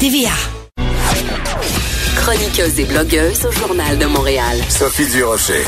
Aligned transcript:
TVA. 0.00 0.30
Chroniqueuse 2.16 2.80
et 2.80 2.84
blogueuse 2.86 3.44
au 3.44 3.52
Journal 3.52 3.98
de 3.98 4.06
Montréal. 4.06 4.56
Sophie 4.70 5.06
Durocher. 5.06 5.62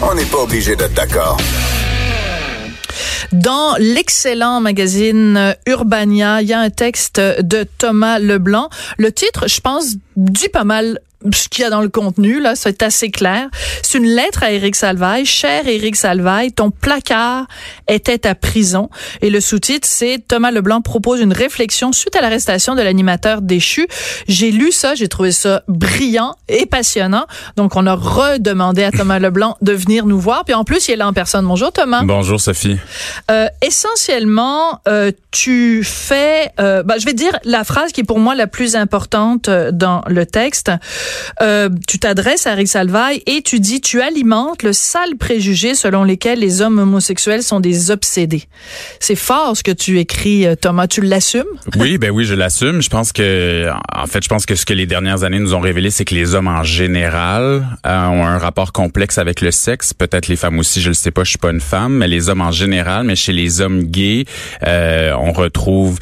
On 0.00 0.14
n'est 0.14 0.24
pas 0.24 0.38
obligé 0.38 0.74
d'être 0.74 0.94
d'accord. 0.94 1.36
Dans 3.30 3.74
l'excellent 3.78 4.62
magazine 4.62 5.54
Urbania, 5.66 6.40
il 6.40 6.48
y 6.48 6.54
a 6.54 6.60
un 6.60 6.70
texte 6.70 7.20
de 7.20 7.66
Thomas 7.76 8.18
Leblanc. 8.18 8.70
Le 8.96 9.12
titre, 9.12 9.48
je 9.48 9.60
pense, 9.60 9.96
dit 10.16 10.48
pas 10.48 10.64
mal 10.64 10.98
ce 11.32 11.48
qu'il 11.48 11.62
y 11.62 11.66
a 11.66 11.70
dans 11.70 11.80
le 11.80 11.88
contenu, 11.88 12.40
là, 12.40 12.54
c'est 12.54 12.82
assez 12.82 13.10
clair. 13.10 13.48
C'est 13.82 13.98
une 13.98 14.06
lettre 14.06 14.42
à 14.42 14.52
Éric 14.52 14.76
Salvaille. 14.76 15.24
Cher 15.24 15.66
Éric 15.66 15.96
Salvaille, 15.96 16.52
ton 16.52 16.70
placard 16.70 17.46
était 17.88 18.26
à 18.26 18.34
prison. 18.34 18.90
Et 19.22 19.30
le 19.30 19.40
sous-titre, 19.40 19.86
c'est 19.90 20.22
Thomas 20.26 20.50
Leblanc 20.50 20.80
propose 20.80 21.20
une 21.20 21.32
réflexion 21.32 21.92
suite 21.92 22.16
à 22.16 22.20
l'arrestation 22.20 22.74
de 22.74 22.82
l'animateur 22.82 23.40
déchu. 23.40 23.86
J'ai 24.28 24.50
lu 24.50 24.72
ça, 24.72 24.94
j'ai 24.94 25.08
trouvé 25.08 25.32
ça 25.32 25.62
brillant 25.68 26.34
et 26.48 26.66
passionnant. 26.66 27.26
Donc, 27.56 27.76
on 27.76 27.86
a 27.86 27.94
redemandé 27.94 28.84
à 28.84 28.90
Thomas 28.90 29.18
Leblanc 29.20 29.56
de 29.62 29.72
venir 29.72 30.06
nous 30.06 30.18
voir. 30.18 30.44
Puis 30.44 30.54
en 30.54 30.64
plus, 30.64 30.88
il 30.88 30.92
est 30.92 30.96
là 30.96 31.08
en 31.08 31.12
personne. 31.12 31.46
Bonjour, 31.46 31.72
Thomas. 31.72 32.02
Bonjour, 32.04 32.40
Sophie. 32.40 32.78
Euh, 33.30 33.48
essentiellement, 33.62 34.80
euh, 34.88 35.10
tu 35.30 35.82
fais, 35.84 36.52
euh, 36.60 36.82
bah, 36.82 36.94
je 36.98 37.04
vais 37.04 37.12
dire 37.12 37.36
la 37.44 37.64
phrase 37.64 37.92
qui 37.92 38.02
est 38.02 38.04
pour 38.04 38.18
moi 38.18 38.34
la 38.34 38.46
plus 38.46 38.76
importante 38.76 39.48
euh, 39.48 39.70
dans 39.72 40.02
le 40.06 40.26
texte. 40.26 40.70
Euh, 41.42 41.68
tu 41.88 41.98
t'adresses 41.98 42.46
à 42.46 42.54
Rick 42.54 42.68
Salvaille 42.68 43.22
et 43.26 43.42
tu 43.42 43.60
dis 43.60 43.80
tu 43.80 44.00
alimentes 44.00 44.62
le 44.62 44.72
sale 44.72 45.16
préjugé 45.18 45.74
selon 45.74 46.04
lequel 46.04 46.40
les 46.40 46.62
hommes 46.62 46.78
homosexuels 46.78 47.42
sont 47.42 47.60
des 47.60 47.90
obsédés. 47.90 48.44
C'est 49.00 49.16
fort 49.16 49.56
ce 49.56 49.62
que 49.62 49.72
tu 49.72 49.98
écris, 49.98 50.46
euh, 50.46 50.54
Thomas. 50.54 50.86
Tu 50.86 51.00
l'assumes? 51.00 51.44
Oui, 51.76 51.98
ben 51.98 52.10
oui, 52.10 52.24
je 52.24 52.34
l'assume. 52.34 52.80
Je 52.80 52.88
pense 52.88 53.12
que, 53.12 53.68
en 53.92 54.06
fait, 54.06 54.22
je 54.22 54.28
pense 54.28 54.46
que 54.46 54.54
ce 54.54 54.64
que 54.64 54.72
les 54.72 54.86
dernières 54.86 55.24
années 55.24 55.40
nous 55.40 55.54
ont 55.54 55.60
révélé, 55.60 55.90
c'est 55.90 56.04
que 56.04 56.14
les 56.14 56.34
hommes 56.34 56.46
en 56.46 56.62
général 56.62 57.66
euh, 57.84 58.06
ont 58.06 58.24
un 58.24 58.38
rapport 58.38 58.72
complexe 58.72 59.18
avec 59.18 59.40
le 59.40 59.50
sexe. 59.50 59.92
Peut-être 59.92 60.28
les 60.28 60.36
femmes 60.36 60.58
aussi, 60.58 60.80
je 60.80 60.88
le 60.88 60.94
sais 60.94 61.10
pas, 61.10 61.24
je 61.24 61.30
suis 61.30 61.38
pas 61.38 61.50
une 61.50 61.60
femme, 61.60 61.94
mais 61.94 62.08
les 62.08 62.28
hommes 62.28 62.40
en 62.40 62.52
général. 62.52 63.04
Mais 63.04 63.16
chez 63.16 63.32
les 63.32 63.60
hommes 63.60 63.82
gays, 63.82 64.24
on 64.62 65.32
retrouve 65.32 65.98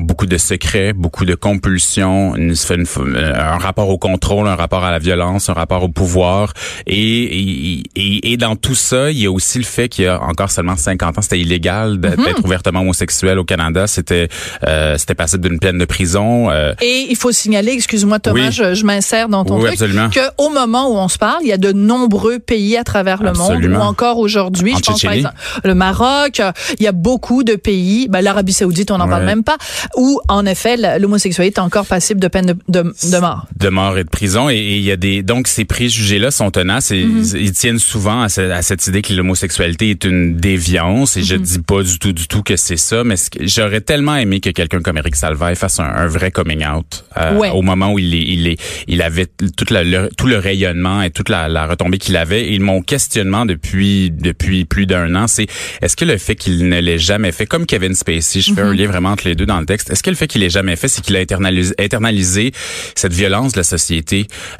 beaucoup 0.00 0.26
de 0.26 0.38
secrets, 0.38 0.92
beaucoup 0.92 1.24
de 1.24 1.34
compulsions, 1.34 2.34
un 2.34 3.58
rapport 3.58 3.88
au 3.88 3.98
contrôle 3.98 4.41
un 4.50 4.56
rapport 4.56 4.84
à 4.84 4.90
la 4.90 4.98
violence, 4.98 5.48
un 5.48 5.54
rapport 5.54 5.82
au 5.82 5.88
pouvoir. 5.88 6.52
Et, 6.86 7.80
et, 7.94 8.32
et, 8.32 8.36
dans 8.36 8.56
tout 8.56 8.74
ça, 8.74 9.10
il 9.10 9.18
y 9.18 9.26
a 9.26 9.30
aussi 9.30 9.58
le 9.58 9.64
fait 9.64 9.88
qu'il 9.88 10.04
y 10.04 10.08
a 10.08 10.20
encore 10.22 10.50
seulement 10.50 10.76
50 10.76 11.18
ans, 11.18 11.22
c'était 11.22 11.40
illégal 11.40 12.00
d'être 12.00 12.18
mm-hmm. 12.18 12.44
ouvertement 12.44 12.80
homosexuel 12.80 13.38
au 13.38 13.44
Canada. 13.44 13.86
C'était 13.86 14.28
euh, 14.66 14.96
c'était 14.98 15.14
passé 15.14 15.38
d'une 15.38 15.58
peine 15.58 15.78
de 15.78 15.84
prison. 15.84 16.50
Euh. 16.50 16.74
Et 16.80 17.06
il 17.10 17.16
faut 17.16 17.32
signaler, 17.32 17.72
excuse-moi 17.72 18.18
Thomas, 18.18 18.50
je, 18.50 18.74
je 18.74 18.84
m'insère 18.84 19.28
dans 19.28 19.44
ton 19.44 19.60
oui, 19.60 19.76
truc, 19.76 19.90
qu'au 20.12 20.50
moment 20.50 20.88
où 20.88 20.96
on 20.96 21.08
se 21.08 21.18
parle, 21.18 21.40
il 21.42 21.48
y 21.48 21.52
a 21.52 21.58
de 21.58 21.72
nombreux 21.72 22.38
pays 22.38 22.76
à 22.76 22.84
travers 22.84 23.22
le 23.22 23.30
absolument. 23.30 23.78
monde, 23.78 23.86
ou 23.86 23.88
encore 23.88 24.18
aujourd'hui, 24.18 24.74
je 24.76 24.80
pense 24.80 25.02
par 25.02 25.12
exemple 25.12 25.34
le 25.64 25.74
Maroc, 25.74 26.40
il 26.78 26.84
y 26.84 26.86
a 26.86 26.92
beaucoup 26.92 27.44
de 27.44 27.54
pays, 27.54 28.08
ben, 28.08 28.20
l'Arabie 28.20 28.52
Saoudite, 28.52 28.90
on 28.90 28.98
n'en 28.98 29.08
parle 29.08 29.24
même 29.24 29.44
pas, 29.44 29.56
où 29.96 30.20
en 30.28 30.46
effet 30.46 30.76
l'homosexualité 30.98 31.60
est 31.60 31.60
encore 31.60 31.86
passible 31.86 32.20
de 32.20 32.28
peine 32.28 32.46
de, 32.46 32.56
de, 32.68 32.82
de 33.10 33.18
mort. 33.18 33.46
De 33.58 33.68
mort 33.68 33.98
et 33.98 34.04
de 34.04 34.08
prison 34.08 34.31
et 34.50 34.76
il 34.76 34.82
y 34.82 34.90
a 34.90 34.96
des 34.96 35.22
donc 35.22 35.48
ces 35.48 35.64
préjugés 35.64 36.18
là 36.18 36.30
sont 36.30 36.50
tenaces 36.50 36.90
et 36.90 37.04
mhm. 37.04 37.24
ils, 37.34 37.52
tiennent 37.52 37.78
souvent 37.78 38.22
à, 38.22 38.28
cette 38.28 38.86
idée 38.86 39.02
que 39.02 39.12
l'homosexualité 39.12 39.90
est 39.90 40.04
une 40.04 40.36
déviance 40.36 41.16
et 41.16 41.22
je 41.22 41.34
mhm. 41.34 41.42
dis 41.42 41.58
pas 41.58 41.82
du 41.82 41.98
tout 41.98 42.12
du 42.12 42.28
tout 42.28 42.42
que 42.42 42.56
c'est 42.56 42.76
ça 42.76 43.04
mais 43.04 43.16
j'aurais 43.40 43.80
tellement 43.80 44.16
aimé 44.16 44.40
que 44.40 44.50
quelqu'un 44.50 44.80
comme 44.80 44.98
Eric 44.98 45.16
Salvaille 45.16 45.56
fasse 45.56 45.80
un, 45.80 46.06
vrai 46.06 46.30
coming 46.30 46.64
out 46.66 47.04
euh, 47.16 47.50
au 47.50 47.62
moment 47.62 47.92
où 47.92 47.98
il 47.98 48.14
est, 48.14 48.22
il 48.22 48.46
est 48.48 48.60
il 48.88 49.02
avait 49.02 49.26
tout 49.26 49.66
le, 49.70 50.08
tout 50.16 50.26
le 50.26 50.38
rayonnement 50.38 51.02
et 51.02 51.10
toute 51.10 51.28
la, 51.28 51.66
retombée 51.66 51.98
qu'il 51.98 52.16
avait 52.16 52.52
et 52.52 52.58
mon 52.58 52.82
questionnement 52.82 53.46
depuis 53.46 54.10
depuis 54.10 54.64
plus 54.64 54.86
d'un 54.86 55.14
an 55.14 55.26
c'est 55.26 55.46
est-ce 55.80 55.96
que 55.96 56.04
le 56.04 56.18
fait 56.18 56.36
qu'il 56.36 56.68
ne 56.68 56.80
l'ait 56.80 56.98
jamais 56.98 57.32
fait 57.32 57.46
comme 57.46 57.66
Kevin 57.66 57.94
Spacey 57.94 58.40
je 58.40 58.52
fais 58.52 58.60
un 58.60 58.72
mhm. 58.72 58.78
lien 58.78 58.86
vraiment 58.86 59.10
entre 59.10 59.28
les 59.28 59.34
deux 59.34 59.46
dans 59.46 59.60
le 59.60 59.66
texte 59.66 59.90
est-ce 59.90 60.02
que 60.02 60.10
le 60.10 60.16
fait 60.16 60.26
qu'il 60.26 60.40
l'ait 60.40 60.50
jamais 60.50 60.76
fait 60.76 60.88
c'est 60.88 61.02
qu'il 61.02 61.16
a 61.16 61.20
internalisé, 61.20 61.74
internalisé 61.78 62.52
cette 62.94 63.12
violence 63.12 63.52
de 63.52 63.58
la 63.58 63.64
société 63.64 64.11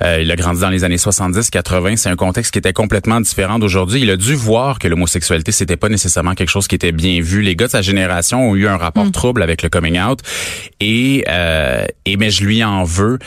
euh, 0.02 0.20
il 0.22 0.30
a 0.30 0.36
grandi 0.36 0.60
dans 0.60 0.70
les 0.70 0.84
années 0.84 0.96
70-80. 0.96 1.96
C'est 1.96 2.08
un 2.08 2.16
contexte 2.16 2.52
qui 2.52 2.58
était 2.58 2.72
complètement 2.72 3.20
différent 3.20 3.58
d'aujourd'hui. 3.58 4.00
Il 4.02 4.10
a 4.10 4.16
dû 4.16 4.34
voir 4.34 4.78
que 4.78 4.88
l'homosexualité, 4.88 5.52
c'était 5.52 5.76
pas 5.76 5.88
nécessairement 5.88 6.34
quelque 6.34 6.50
chose 6.50 6.68
qui 6.68 6.74
était 6.74 6.92
bien 6.92 7.20
vu. 7.20 7.42
Les 7.42 7.56
gars 7.56 7.66
de 7.66 7.72
sa 7.72 7.82
génération 7.82 8.50
ont 8.50 8.56
eu 8.56 8.66
un 8.66 8.76
rapport 8.76 9.06
mm. 9.06 9.12
trouble 9.12 9.42
avec 9.42 9.62
le 9.62 9.68
coming 9.68 10.00
out. 10.00 10.20
Et, 10.80 11.24
euh, 11.28 11.86
et 12.04 12.16
mais 12.16 12.30
je 12.30 12.44
lui 12.44 12.62
en 12.64 12.84
veux 12.84 13.18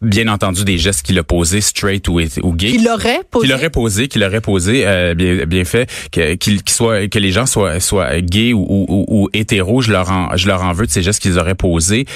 bien 0.00 0.28
entendu 0.28 0.64
des 0.64 0.78
gestes 0.78 1.02
qu'il 1.02 1.18
a 1.18 1.24
posés 1.24 1.60
straight 1.60 2.06
ou, 2.08 2.20
ou 2.20 2.54
gay 2.54 2.70
qu'il 2.70 2.88
aurait 2.88 3.22
posé? 3.30 3.46
Qu'il 3.46 3.54
aurait 3.54 3.70
posé 3.70 4.08
qu'il 4.08 4.24
aurait 4.24 4.40
posé 4.40 4.86
euh, 4.86 5.14
bien, 5.14 5.44
bien 5.44 5.64
fait 5.64 5.90
que 6.12 6.34
qu'il 6.34 6.60
soit 6.68 7.08
que 7.08 7.18
les 7.18 7.32
gens 7.32 7.46
soient 7.46 7.80
soient 7.80 8.20
gays 8.20 8.52
ou, 8.52 8.64
ou, 8.68 9.04
ou 9.08 9.28
hétéros 9.32 9.82
je 9.82 9.90
leur 9.90 10.10
en 10.10 10.36
je 10.36 10.46
leur 10.46 10.62
en 10.62 10.72
veux 10.72 10.86
de 10.86 10.90
ces 10.90 11.02
gestes 11.02 11.20
qu'ils 11.20 11.38
auraient 11.38 11.54
posés 11.54 12.06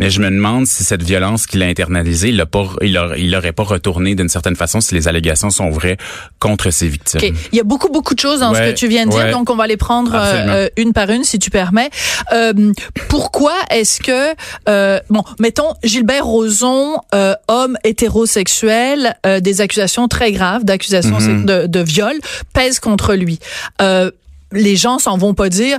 mais 0.00 0.10
je 0.10 0.20
me 0.20 0.30
demande 0.30 0.66
si 0.66 0.82
cette 0.82 1.02
violence 1.02 1.46
qu'il 1.46 1.62
a 1.62 1.66
internalisée 1.66 2.30
il 2.30 2.36
l'a 2.36 2.46
pas 2.46 2.66
il 2.82 3.00
il 3.18 3.36
aurait 3.36 3.52
pas 3.52 3.62
retourné 3.62 4.16
d'une 4.16 4.28
certaine 4.28 4.56
façon 4.56 4.80
si 4.80 4.94
les 4.94 5.06
allégations 5.06 5.50
sont 5.50 5.70
vraies 5.70 5.96
contre 6.40 6.70
ses 6.70 6.88
victimes. 6.88 7.20
Il 7.52 7.56
y 7.56 7.60
a 7.60 7.64
beaucoup 7.64 7.90
beaucoup 7.90 8.14
de 8.14 8.20
choses 8.20 8.40
dans 8.40 8.54
ce 8.54 8.60
que 8.60 8.74
tu 8.74 8.88
viens 8.88 9.06
de 9.06 9.12
dire 9.12 9.30
donc 9.30 9.50
on 9.50 9.56
va 9.56 9.68
les 9.68 9.76
prendre 9.76 10.12
euh, 10.14 10.68
une 10.76 10.92
par 10.92 11.10
une 11.10 11.22
si 11.22 11.38
tu 11.38 11.50
permets. 11.50 11.90
Euh, 12.32 12.72
pourquoi 13.08 13.54
est-ce 13.70 14.00
que 14.00 14.34
euh, 14.68 14.98
bon 15.10 15.22
mettons 15.38 15.74
Gilbert 15.84 16.26
Rozon 16.26 16.96
euh, 17.14 17.20
euh, 17.20 17.34
homme 17.48 17.76
hétérosexuel, 17.84 19.14
euh, 19.26 19.40
des 19.40 19.60
accusations 19.60 20.08
très 20.08 20.32
graves, 20.32 20.64
d'accusations 20.64 21.20
mhm. 21.20 21.44
de, 21.44 21.66
de, 21.66 21.80
viol, 21.80 22.14
pèsent 22.54 22.80
contre 22.80 23.14
lui? 23.14 23.38
Euh, 23.82 24.10
les 24.52 24.76
gens 24.76 24.98
s'en 24.98 25.18
vont 25.18 25.34
pas 25.34 25.50
dire 25.50 25.78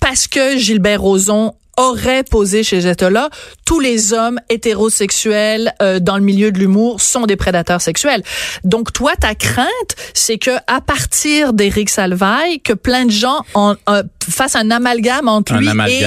parce 0.00 0.26
que 0.26 0.58
Gilbert 0.58 1.00
Rozon 1.00 1.54
aurait 1.76 2.24
posé 2.24 2.62
chez 2.62 2.80
Jetola, 2.80 3.28
tous 3.64 3.80
les 3.80 4.12
hommes 4.12 4.40
hétérosexuels 4.48 5.74
euh, 5.82 6.00
dans 6.00 6.16
le 6.16 6.22
milieu 6.22 6.50
de 6.52 6.58
l'humour 6.58 7.00
sont 7.00 7.26
des 7.26 7.36
prédateurs 7.36 7.80
sexuels. 7.80 8.22
Donc 8.64 8.92
toi, 8.92 9.12
ta 9.18 9.34
crainte, 9.34 9.66
c'est 10.14 10.38
que 10.38 10.50
à 10.66 10.80
partir 10.80 11.52
d'Éric 11.52 11.90
Salvaille, 11.90 12.60
que 12.60 12.72
plein 12.72 13.04
de 13.04 13.10
gens 13.10 13.42
en, 13.54 13.74
euh, 13.88 14.02
fassent 14.28 14.56
un 14.56 14.70
amalgame 14.70 15.28
entre 15.28 15.54
lui 15.54 15.68
et 15.68 16.04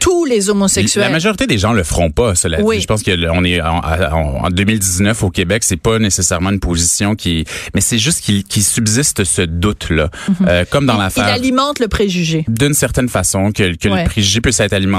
tous 0.00 0.24
les 0.24 0.50
homosexuels. 0.50 1.04
La 1.04 1.10
majorité 1.10 1.46
des 1.46 1.58
gens 1.58 1.72
le 1.72 1.84
feront 1.84 2.10
pas, 2.10 2.34
cela 2.34 2.60
oui. 2.60 2.80
Je 2.80 2.86
pense 2.86 3.02
qu'on 3.02 3.44
est 3.44 3.60
en, 3.60 4.50
2019 4.50 5.22
au 5.22 5.30
Québec, 5.30 5.64
c'est 5.64 5.76
pas 5.76 5.98
nécessairement 5.98 6.50
une 6.50 6.60
position 6.60 7.14
qui, 7.14 7.44
mais 7.74 7.80
c'est 7.80 7.98
juste 7.98 8.20
qu'il 8.22 8.62
subsiste 8.62 9.24
ce 9.24 9.42
doute 9.42 9.90
là, 9.90 10.10
mhm. 10.28 10.46
euh, 10.48 10.64
comme 10.68 10.86
dans 10.86 10.96
l'affaire. 10.96 11.28
Il 11.28 11.32
alimente 11.32 11.78
le 11.80 11.88
préjugé. 11.88 12.44
D'une 12.48 12.74
certaine 12.74 13.08
façon, 13.08 13.52
que, 13.52 13.74
que 13.76 13.88
le 13.88 14.04
préjugé 14.04 14.40
peut 14.40 14.50
être 14.56 14.72
alimenté 14.72 14.93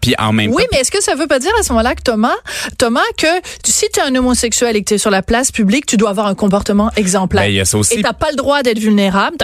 puis 0.00 0.14
en 0.18 0.32
même 0.32 0.52
oui, 0.52 0.64
mais 0.72 0.78
est-ce 0.78 0.90
que 0.90 1.02
ça 1.02 1.14
veut 1.14 1.26
pas 1.26 1.38
dire 1.38 1.52
à 1.58 1.62
ce 1.62 1.72
moment-là 1.72 1.94
que 1.94 2.02
Thomas, 2.02 2.34
Thomas, 2.78 3.00
que 3.16 3.26
si 3.64 3.86
tu 3.92 4.00
es 4.00 4.02
un 4.02 4.14
homosexuel 4.14 4.76
et 4.76 4.82
que 4.82 4.88
tu 4.88 4.94
es 4.94 4.98
sur 4.98 5.10
la 5.10 5.22
place 5.22 5.52
publique, 5.52 5.86
tu 5.86 5.96
dois 5.96 6.10
avoir 6.10 6.26
un 6.26 6.34
comportement 6.34 6.90
exemplaire. 6.96 7.44
Ben, 7.44 7.52
y 7.52 7.60
a 7.60 7.64
ça 7.64 7.78
aussi. 7.78 7.98
Et 7.98 8.02
t'as 8.02 8.12
pas 8.12 8.30
le 8.30 8.36
droit 8.36 8.62
d'être 8.62 8.78
vulnérable. 8.78 9.36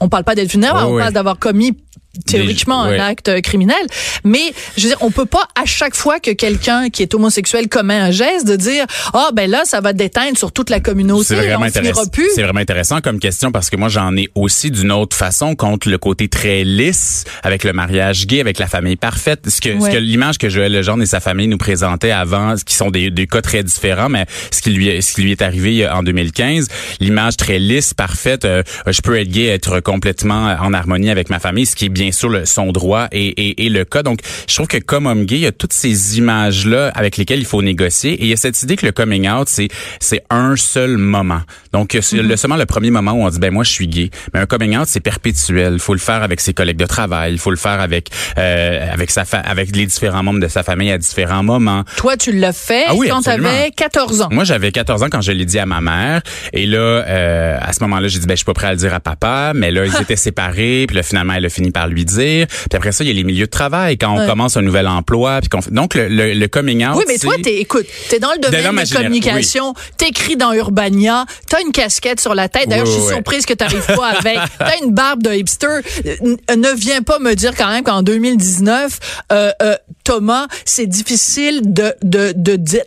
On 0.00 0.08
parle 0.08 0.24
pas 0.24 0.34
d'être 0.34 0.50
vulnérable, 0.50 0.86
on 0.86 0.98
parle 0.98 1.12
d'avoir 1.12 1.38
commis 1.38 1.76
théoriquement 2.24 2.82
un 2.82 2.98
acte 2.98 3.40
criminel, 3.42 3.76
mais 4.24 4.52
je 4.76 4.82
veux 4.82 4.88
dire, 4.88 4.98
on 5.00 5.10
peut 5.10 5.26
pas 5.26 5.46
à 5.60 5.64
chaque 5.64 5.94
fois 5.94 6.20
que 6.20 6.30
quelqu'un 6.30 6.90
qui 6.90 7.02
est 7.02 7.14
homosexuel 7.14 7.68
commet 7.68 7.94
un 7.94 8.10
geste 8.10 8.46
de 8.46 8.56
dire 8.56 8.86
ah 9.12 9.28
oh, 9.28 9.34
ben 9.34 9.50
là 9.50 9.62
ça 9.64 9.80
va 9.80 9.92
déteindre 9.92 10.38
sur 10.38 10.52
toute 10.52 10.70
la 10.70 10.80
communauté, 10.80 11.24
c'est 11.28 11.34
vraiment 11.36 11.64
intéressant. 11.64 12.02
C'est 12.34 12.42
vraiment 12.42 12.60
intéressant 12.60 13.00
comme 13.00 13.18
question 13.18 13.52
parce 13.52 13.70
que 13.70 13.76
moi 13.76 13.88
j'en 13.88 14.16
ai 14.16 14.28
aussi 14.34 14.70
d'une 14.70 14.92
autre 14.92 15.16
façon 15.16 15.54
contre 15.54 15.88
le 15.88 15.98
côté 15.98 16.28
très 16.28 16.64
lisse 16.64 17.24
avec 17.42 17.64
le 17.64 17.72
mariage 17.72 18.26
gay, 18.26 18.40
avec 18.40 18.58
la 18.58 18.66
famille 18.66 18.96
parfaite, 18.96 19.48
ce 19.48 19.60
que, 19.60 19.80
ce 19.80 19.90
que 19.90 19.96
l'image 19.96 20.38
que 20.38 20.48
Joël 20.48 20.72
Legendre 20.72 21.02
et 21.02 21.06
sa 21.06 21.20
famille 21.20 21.48
nous 21.48 21.58
présentaient 21.58 22.10
avant, 22.10 22.54
qui 22.56 22.74
sont 22.74 22.90
des, 22.90 23.10
des 23.10 23.26
cas 23.26 23.42
très 23.42 23.62
différents, 23.62 24.08
mais 24.08 24.26
ce 24.50 24.62
qui 24.62 24.70
lui 24.70 25.02
ce 25.02 25.14
qui 25.14 25.22
lui 25.22 25.32
est 25.32 25.42
arrivé 25.42 25.88
en 25.88 26.02
2015, 26.02 26.68
l'image 27.00 27.36
très 27.36 27.58
lisse, 27.58 27.94
parfaite, 27.94 28.44
euh, 28.44 28.62
je 28.86 29.00
peux 29.00 29.18
être 29.18 29.28
gay, 29.28 29.46
être 29.46 29.80
complètement 29.80 30.56
en 30.60 30.72
harmonie 30.72 31.10
avec 31.10 31.30
ma 31.30 31.38
famille, 31.38 31.66
ce 31.66 31.76
qui 31.76 31.86
est 31.86 31.90
bien 31.90 32.05
bien 32.06 32.12
sûr 32.12 32.28
le, 32.28 32.44
son 32.44 32.70
droit 32.70 33.08
et, 33.10 33.64
et, 33.64 33.68
le 33.68 33.84
cas. 33.84 34.04
Donc, 34.04 34.20
je 34.48 34.54
trouve 34.54 34.68
que 34.68 34.78
comme 34.78 35.06
homme 35.06 35.24
gay, 35.24 35.36
il 35.36 35.40
y 35.40 35.46
a 35.46 35.52
toutes 35.52 35.72
ces 35.72 36.18
images-là 36.18 36.92
avec 36.94 37.16
lesquelles 37.16 37.40
il 37.40 37.44
faut 37.44 37.62
négocier. 37.62 38.12
Et 38.12 38.22
il 38.22 38.28
y 38.28 38.32
a 38.32 38.36
cette 38.36 38.62
idée 38.62 38.76
que 38.76 38.86
le 38.86 38.92
coming 38.92 39.28
out, 39.28 39.48
c'est 39.48 39.68
c'est 39.98 40.22
un 40.30 40.54
seul 40.54 40.98
moment. 40.98 41.40
Donc, 41.72 41.98
c'est 42.00 42.16
mm-hmm. 42.16 42.22
le, 42.22 42.36
seulement 42.36 42.56
le 42.56 42.66
premier 42.66 42.92
moment 42.92 43.12
où 43.12 43.24
on 43.24 43.28
dit, 43.28 43.40
ben 43.40 43.52
moi, 43.52 43.64
je 43.64 43.72
suis 43.72 43.88
gay. 43.88 44.10
Mais 44.32 44.40
un 44.40 44.46
coming 44.46 44.76
out, 44.76 44.86
c'est 44.86 45.00
perpétuel. 45.00 45.74
Il 45.74 45.80
faut 45.80 45.94
le 45.94 45.98
faire 45.98 46.22
avec 46.22 46.40
ses 46.40 46.54
collègues 46.54 46.76
de 46.76 46.86
travail. 46.86 47.32
Il 47.32 47.38
faut 47.38 47.50
le 47.50 47.56
faire 47.56 47.80
avec 47.80 48.10
euh, 48.38 48.92
avec 48.92 49.10
sa 49.10 49.22
avec 49.22 49.74
les 49.74 49.86
différents 49.86 50.22
membres 50.22 50.40
de 50.40 50.48
sa 50.48 50.62
famille 50.62 50.92
à 50.92 50.98
différents 50.98 51.42
moments. 51.42 51.82
Toi, 51.96 52.16
tu 52.16 52.30
l'as 52.30 52.52
fait 52.52 52.84
ah 52.86 52.94
quand 53.08 53.22
tu 53.22 53.30
avais 53.30 53.72
14 53.72 54.22
ans. 54.22 54.28
Moi, 54.30 54.44
j'avais 54.44 54.70
14 54.70 55.02
ans 55.02 55.08
quand 55.10 55.22
je 55.22 55.32
l'ai 55.32 55.44
dit 55.44 55.58
à 55.58 55.66
ma 55.66 55.80
mère. 55.80 56.22
Et 56.52 56.66
là, 56.66 56.78
euh, 56.78 57.58
à 57.60 57.72
ce 57.72 57.82
moment-là, 57.82 58.06
j'ai 58.06 58.20
dit, 58.20 58.26
ben 58.26 58.34
je 58.34 58.38
suis 58.38 58.44
pas 58.44 58.54
prêt 58.54 58.68
à 58.68 58.72
le 58.72 58.78
dire 58.78 58.94
à 58.94 59.00
papa. 59.00 59.52
Mais 59.56 59.72
là, 59.72 59.84
ils 59.84 59.96
étaient 60.00 60.14
séparés. 60.14 60.84
Puis 60.86 60.94
là, 60.94 61.02
finalement, 61.02 61.34
elle 61.34 61.46
a 61.46 61.48
fini 61.48 61.70
par 61.70 61.85
lui 61.86 62.04
dire. 62.04 62.46
Puis 62.48 62.76
après 62.76 62.92
ça, 62.92 63.04
il 63.04 63.08
y 63.08 63.10
a 63.10 63.14
les 63.14 63.24
milieux 63.24 63.46
de 63.46 63.50
travail 63.50 63.98
quand 63.98 64.16
on 64.16 64.26
commence 64.26 64.56
un 64.56 64.62
nouvel 64.62 64.86
emploi. 64.86 65.40
Puis 65.40 65.50
donc 65.70 65.94
le, 65.94 66.08
le, 66.08 66.48
coming 66.48 66.86
out. 66.86 66.96
Oui, 66.96 67.04
mais 67.06 67.18
toi, 67.18 67.34
t'es, 67.42 67.56
écoute, 67.56 67.86
t'es 68.08 68.18
dans 68.18 68.32
le 68.32 68.38
domaine 68.38 68.70
de 68.70 68.94
la 68.94 69.02
communication, 69.02 69.74
t'écris 69.96 70.36
dans 70.36 70.52
Urbania, 70.52 71.24
t'as 71.48 71.60
une 71.62 71.72
casquette 71.72 72.20
sur 72.20 72.34
la 72.34 72.48
tête. 72.48 72.68
D'ailleurs, 72.68 72.86
je 72.86 72.92
suis 72.92 73.08
surprise 73.08 73.46
que 73.46 73.54
t'arrives 73.54 73.86
pas 73.86 74.08
avec. 74.18 74.38
T'as 74.58 74.78
une 74.82 74.92
barbe 74.92 75.22
de 75.22 75.32
hipster. 75.32 75.80
Ne 76.22 76.74
viens 76.76 77.02
pas 77.02 77.18
me 77.18 77.34
dire 77.34 77.54
quand 77.56 77.68
même 77.68 77.84
qu'en 77.84 78.02
2019, 78.02 78.98
euh, 79.32 79.50
euh, 79.62 79.76
Thomas, 80.04 80.46
c'est 80.64 80.86
difficile 80.86 81.60
de, 81.64 81.94
de, 82.02 82.32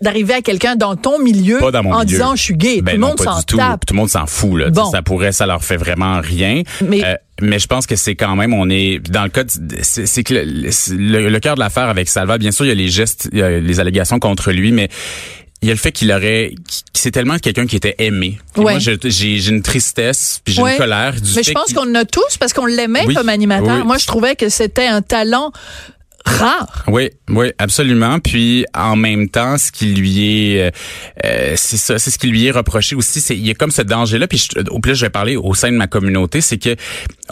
d'arriver 0.02 0.36
à 0.36 0.42
quelqu'un 0.42 0.76
dans 0.76 0.96
ton 0.96 1.20
milieu 1.20 1.60
en 1.64 2.04
disant 2.04 2.36
je 2.36 2.44
suis 2.44 2.56
gay. 2.56 2.82
Ben 2.82 2.96
tout 2.96 3.02
le 3.02 3.08
monde 3.08 3.20
s'en 3.20 3.42
tape. 3.42 3.86
Tout 3.86 3.94
le 3.94 4.00
monde 4.00 4.10
s'en 4.10 4.26
fout. 4.26 4.60
Là. 4.60 4.68
Ça 4.92 5.02
pourrait, 5.02 5.32
ça 5.32 5.46
leur 5.46 5.64
fait 5.64 5.78
vraiment 5.78 6.20
rien. 6.22 6.64
Mais 6.82 7.04
euh, 7.04 7.16
mais 7.42 7.60
je 7.60 7.68
pense 7.68 7.88
que 7.88 7.96
c'est 7.96 8.16
quand 8.16 8.36
même, 8.36 8.54
on 8.54 8.70
est 8.70 9.00
dans 9.10 9.24
le 9.24 9.30
cas, 9.30 9.44
c'est 9.82 10.24
que 10.24 10.34
le, 10.34 11.30
le, 11.30 11.40
cœur 11.40 11.56
de 11.56 11.60
l'affaire 11.60 11.90
avec 11.90 12.10
Salva, 12.10 12.38
bien 12.38 12.52
sûr, 12.52 12.66
il 12.66 12.70
y 12.70 12.72
a 12.72 12.76
les 12.76 12.90
gestes, 12.90 13.30
il 13.32 13.40
y 13.40 13.42
a 13.42 13.60
les 13.60 13.80
allégations 13.80 14.20
contre 14.20 14.52
lui, 14.52 14.72
mais 14.72 14.90
il 15.62 15.68
y 15.68 15.72
a 15.72 15.74
le 15.74 15.80
fait 15.80 15.92
qu'il 15.92 16.12
aurait 16.12 16.54
c'est 16.94 17.12
tellement 17.12 17.38
quelqu'un 17.38 17.68
qui 17.68 17.76
était 17.76 17.96
aimé. 18.00 18.40
Moi 18.56 18.78
j'ai 18.80 19.50
une 19.50 19.62
tristesse 19.62 20.42
puis 20.44 20.54
j'ai 20.54 20.62
une 20.62 20.78
colère 20.78 21.14
du 21.14 21.34
Mais 21.36 21.44
je 21.44 21.52
pense 21.52 21.74
qu'on 21.74 21.94
a 21.96 22.06
tous 22.06 22.38
parce 22.40 22.54
qu'on 22.54 22.66
l'aimait 22.66 23.06
comme 23.14 23.30
animateur. 23.30 23.86
Moi 23.86 23.98
je 23.98 24.06
trouvais 24.06 24.36
que 24.36 24.50
c'était 24.50 24.88
un 24.88 25.02
talent 25.02 25.52
rare. 26.26 26.84
Oui, 26.88 27.10
oui, 27.30 27.52
absolument. 27.58 28.20
Puis 28.20 28.66
en 28.74 28.96
même 28.96 29.30
temps, 29.30 29.58
ce 29.58 29.72
qui 29.72 29.94
lui 29.94 30.54
est, 30.54 30.62
euh, 30.62 30.72
euh, 31.26 31.54
c'est 31.56 31.78
ça, 31.78 32.00
c'est 32.00 32.12
ce 32.12 32.18
qui 32.18 32.28
lui 32.28 32.46
est 32.46 32.52
reproché 32.52 32.96
aussi. 32.96 33.22
C'est 33.22 33.36
il 33.36 33.46
y 33.46 33.52
a 33.52 33.54
comme 33.54 33.72
ce 33.72 33.82
danger-là. 33.82 34.28
Puis 34.28 34.48
au 34.70 34.80
plus 34.80 34.96
je 34.96 35.06
vais 35.06 35.10
parler 35.10 35.36
au 35.36 35.54
sein 35.54 35.72
de 35.72 35.78
ma 35.78 35.88
communauté, 35.88 36.42
c'est 36.42 36.58
que 36.58 36.76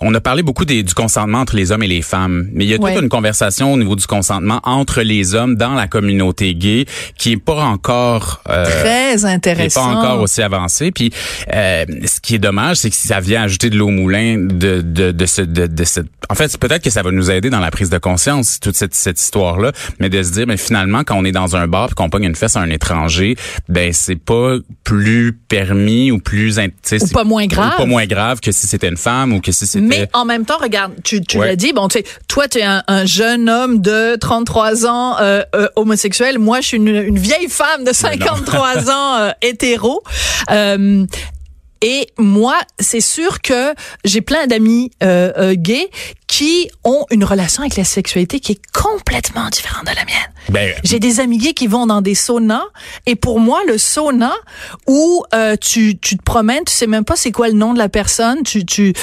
on 0.01 0.13
a 0.13 0.21
parlé 0.21 0.43
beaucoup 0.43 0.65
des, 0.65 0.83
du 0.83 0.93
consentement 0.93 1.39
entre 1.39 1.55
les 1.55 1.71
hommes 1.71 1.83
et 1.83 1.87
les 1.87 2.01
femmes, 2.01 2.47
mais 2.53 2.65
il 2.65 2.69
y 2.69 2.73
a 2.73 2.77
toute 2.77 3.01
une 3.01 3.09
conversation 3.09 3.73
au 3.73 3.77
niveau 3.77 3.95
du 3.95 4.05
consentement 4.05 4.59
entre 4.63 5.01
les 5.01 5.33
hommes 5.33 5.55
dans 5.55 5.73
la 5.73 5.87
communauté 5.87 6.53
gay 6.53 6.85
qui 7.17 7.33
est 7.33 7.37
pas 7.37 7.63
encore 7.63 8.41
euh, 8.49 8.65
très 8.65 9.25
intéressant, 9.25 9.81
pas 9.81 9.97
encore 9.97 10.21
aussi 10.21 10.41
avancé. 10.41 10.91
Puis 10.91 11.11
euh, 11.53 11.85
ce 12.05 12.19
qui 12.19 12.35
est 12.35 12.39
dommage, 12.39 12.77
c'est 12.77 12.89
que 12.89 12.95
ça 12.95 13.19
vient 13.19 13.43
ajouter 13.43 13.69
de 13.69 13.77
l'eau 13.77 13.87
au 13.87 13.91
moulin 13.91 14.37
de 14.37 14.81
de 14.81 15.11
de, 15.11 15.25
ce, 15.25 15.41
de, 15.41 15.65
de 15.65 15.83
cette. 15.83 16.07
En 16.29 16.35
fait, 16.35 16.55
peut-être 16.57 16.83
que 16.83 16.89
ça 16.89 17.01
va 17.01 17.11
nous 17.11 17.31
aider 17.31 17.49
dans 17.49 17.59
la 17.59 17.71
prise 17.71 17.89
de 17.89 17.97
conscience 17.97 18.59
toute 18.59 18.75
cette 18.77 18.95
cette 18.95 19.19
histoire 19.19 19.59
là, 19.59 19.71
mais 19.99 20.09
de 20.09 20.21
se 20.23 20.31
dire, 20.31 20.47
mais 20.47 20.57
finalement, 20.57 21.03
quand 21.03 21.15
on 21.17 21.25
est 21.25 21.31
dans 21.31 21.55
un 21.55 21.67
bar 21.67 21.89
et 21.91 21.93
qu'on 21.93 22.09
pogne 22.09 22.23
une 22.23 22.35
fesse 22.35 22.55
à 22.55 22.61
un 22.61 22.69
étranger, 22.69 23.35
ben 23.69 23.91
c'est 23.93 24.15
pas 24.15 24.55
plus 24.83 25.33
permis 25.33 26.11
ou 26.11 26.19
plus 26.19 26.59
ou 26.59 27.07
pas 27.13 27.23
moins 27.23 27.47
grave, 27.47 27.73
ou 27.75 27.77
pas 27.77 27.85
moins 27.85 28.05
grave 28.05 28.39
que 28.39 28.51
si 28.51 28.67
c'était 28.67 28.89
une 28.89 28.97
femme 28.97 29.33
ou 29.33 29.41
que 29.41 29.51
si 29.51 29.67
c'était 29.67 29.85
mais 29.85 30.09
en 30.13 30.25
même 30.25 30.45
temps, 30.45 30.57
regarde, 30.59 30.93
tu, 31.03 31.21
tu 31.21 31.37
l'as 31.37 31.55
dit, 31.55 31.73
bon, 31.73 31.87
tu 31.87 31.99
sais, 31.99 32.05
toi, 32.27 32.47
tu 32.47 32.59
es 32.59 32.63
un, 32.63 32.83
un, 32.87 33.05
jeune 33.05 33.49
homme 33.49 33.81
de 33.81 34.15
33 34.15 34.85
ans 34.85 35.17
euh, 35.19 35.43
euh, 35.55 35.67
homosexuel. 35.75 36.39
Moi, 36.39 36.61
je 36.61 36.67
suis 36.67 36.77
une, 36.77 36.87
une 36.87 37.19
vieille 37.19 37.49
femme 37.49 37.83
de 37.83 37.93
53 37.93 38.89
ans 38.89 39.15
euh, 39.19 39.31
hétéro. 39.41 40.03
Et 41.81 42.07
moi, 42.17 42.57
c'est 42.79 43.01
sûr 43.01 43.41
que 43.41 43.73
j'ai 44.03 44.21
plein 44.21 44.47
d'amis 44.47 44.91
euh, 45.03 45.31
euh, 45.37 45.55
gays 45.55 45.89
qui 46.27 46.69
ont 46.83 47.05
une 47.09 47.23
relation 47.23 47.61
avec 47.61 47.77
la 47.77 47.85
sexualité 47.85 48.39
qui 48.39 48.53
est 48.53 48.61
complètement 48.73 49.49
différente 49.49 49.85
de 49.85 49.95
la 49.95 50.05
mienne. 50.05 50.31
Ben, 50.49 50.73
j'ai 50.83 50.99
des 50.99 51.19
amis 51.19 51.37
gays 51.37 51.53
qui 51.53 51.67
vont 51.67 51.87
dans 51.87 52.01
des 52.01 52.15
saunas 52.15 52.63
et 53.05 53.15
pour 53.15 53.39
moi, 53.39 53.61
le 53.67 53.77
sauna 53.77 54.33
où 54.87 55.23
euh, 55.33 55.55
tu, 55.59 55.97
tu 55.97 56.17
te 56.17 56.23
promènes, 56.23 56.63
tu 56.65 56.73
sais 56.73 56.87
même 56.87 57.05
pas 57.05 57.15
c'est 57.15 57.31
quoi 57.31 57.47
le 57.47 57.53
nom 57.53 57.73
de 57.73 57.77
la 57.77 57.89
personne, 57.89 58.43
tu 58.43 58.65
tu 58.65 58.93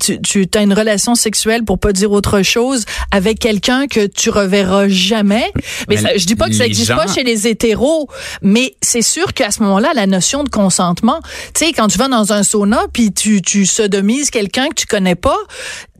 tu, 0.00 0.20
tu 0.20 0.48
as 0.54 0.62
une 0.62 0.72
relation 0.72 1.14
sexuelle 1.14 1.64
pour 1.64 1.78
pas 1.78 1.92
dire 1.92 2.12
autre 2.12 2.42
chose 2.42 2.84
avec 3.10 3.38
quelqu'un 3.38 3.86
que 3.86 4.06
tu 4.06 4.30
reverras 4.30 4.88
jamais. 4.88 5.52
Mais, 5.88 5.96
je 5.96 6.26
dis 6.26 6.36
pas 6.36 6.48
que 6.48 6.54
ça 6.54 6.66
existe 6.66 6.94
pas 6.94 7.06
chez 7.06 7.24
les 7.24 7.46
hétéros, 7.46 8.08
mais 8.42 8.74
c'est 8.80 9.02
sûr 9.02 9.34
qu'à 9.34 9.50
ce 9.50 9.62
moment-là, 9.62 9.92
la 9.94 10.06
notion 10.06 10.44
de 10.44 10.48
consentement, 10.48 11.20
tu 11.54 11.66
sais, 11.66 11.72
quand 11.72 11.88
tu 11.88 11.98
vas 11.98 12.08
dans 12.08 12.19
dans 12.20 12.32
un 12.32 12.42
sauna 12.42 12.84
puis 12.92 13.12
tu, 13.12 13.40
tu 13.42 13.66
sodomises 13.66 14.30
quelqu'un 14.30 14.68
que 14.68 14.74
tu 14.74 14.86
connais 14.86 15.14
pas, 15.14 15.36